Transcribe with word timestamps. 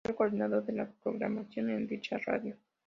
Fue 0.03 0.13
el 0.13 0.17
coordinador 0.17 0.65
de 0.65 0.73
la 0.73 0.89
programación 0.89 1.69
en 1.69 1.85
dicha 1.85 2.17
radio. 2.17 2.55